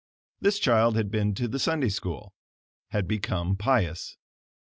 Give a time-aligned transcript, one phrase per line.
[0.39, 2.33] This child had been to the Sunday School
[2.87, 4.17] had become pious.